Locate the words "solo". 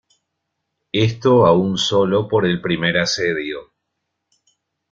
1.77-2.27